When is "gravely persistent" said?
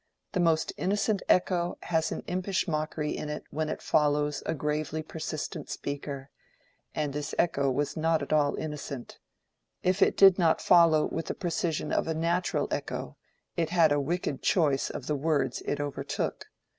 4.55-5.69